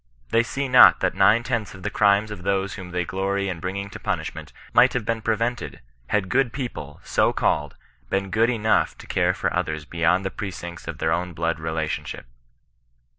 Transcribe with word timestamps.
They 0.31 0.41
see 0.41 0.67
not 0.67 0.99
that 1.01 1.13
nine 1.13 1.43
tenths 1.43 1.75
of 1.75 1.83
the 1.83 1.91
crimes 1.91 2.31
of 2.31 2.41
those 2.41 2.73
whom 2.73 2.89
they 2.89 3.05
glory 3.05 3.47
in 3.49 3.59
bringing 3.59 3.87
to 3.91 3.99
punishment 3.99 4.51
might 4.73 4.93
have 4.93 5.05
been 5.05 5.21
prevented, 5.21 5.79
had 6.07 6.27
good 6.27 6.51
people, 6.51 6.99
so 7.03 7.31
called, 7.31 7.75
been 8.09 8.31
good 8.31 8.49
enouoh 8.49 8.97
to 8.97 9.05
care 9.05 9.35
for 9.35 9.53
others 9.55 9.85
beyond 9.85 10.25
the 10.25 10.31
precincts 10.31 10.87
of 10.87 10.97
their 10.97 11.11
own 11.11 11.35
Inood 11.35 11.59
relation 11.59 12.03
ship. 12.03 12.25